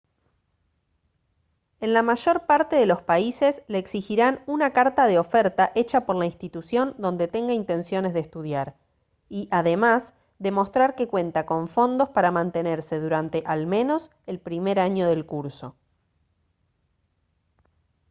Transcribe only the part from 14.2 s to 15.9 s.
el primer año del curso